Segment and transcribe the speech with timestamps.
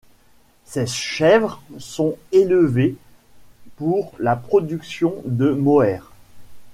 [0.65, 2.95] Ces chèvres sont élevées
[3.75, 6.11] pour la production de mohair.